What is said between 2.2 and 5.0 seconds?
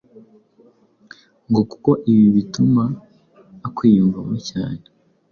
bituma akwiyumvamo cyane,